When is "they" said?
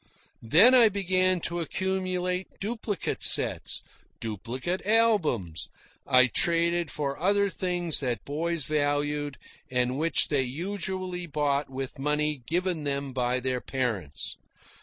10.29-10.41